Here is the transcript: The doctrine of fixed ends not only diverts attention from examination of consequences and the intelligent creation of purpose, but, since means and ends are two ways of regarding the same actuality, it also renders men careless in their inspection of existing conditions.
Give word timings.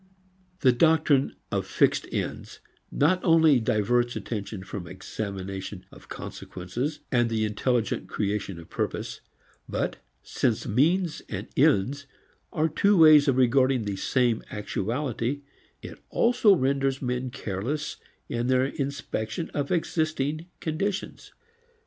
The 0.61 0.71
doctrine 0.71 1.35
of 1.51 1.67
fixed 1.67 2.07
ends 2.11 2.59
not 2.91 3.23
only 3.23 3.59
diverts 3.59 4.15
attention 4.15 4.63
from 4.63 4.87
examination 4.87 5.85
of 5.91 6.09
consequences 6.09 7.01
and 7.11 7.29
the 7.29 7.45
intelligent 7.45 8.07
creation 8.09 8.57
of 8.57 8.67
purpose, 8.71 9.21
but, 9.69 9.97
since 10.23 10.65
means 10.65 11.21
and 11.29 11.49
ends 11.55 12.07
are 12.51 12.67
two 12.67 12.97
ways 12.97 13.27
of 13.27 13.37
regarding 13.37 13.83
the 13.85 13.95
same 13.95 14.41
actuality, 14.49 15.43
it 15.83 15.99
also 16.09 16.55
renders 16.55 16.99
men 16.99 17.29
careless 17.29 17.97
in 18.27 18.47
their 18.47 18.65
inspection 18.65 19.51
of 19.51 19.71
existing 19.71 20.47
conditions. 20.59 21.31